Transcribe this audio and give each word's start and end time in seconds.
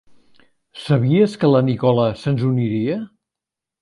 Sabies 0.85 1.37
que 1.43 1.51
la 1.55 1.61
Nikola 1.67 2.07
se'ns 2.23 2.47
uniria? 2.49 2.97